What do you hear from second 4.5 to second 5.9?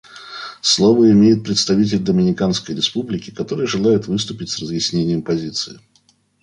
разъяснением позиции.